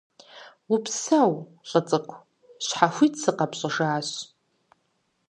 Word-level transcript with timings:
Упсэу, 0.73 1.31
лӀы 1.69 1.81
цӀыкӀу, 1.87 2.19
щхьэхуит 2.65 3.13
сыкъэпщӀыжащ. 3.21 4.09